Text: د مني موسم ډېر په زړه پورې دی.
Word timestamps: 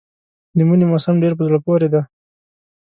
د 0.57 0.59
مني 0.67 0.85
موسم 0.91 1.15
ډېر 1.23 1.33
په 1.37 1.43
زړه 1.47 1.59
پورې 1.65 1.87
دی. 1.93 2.01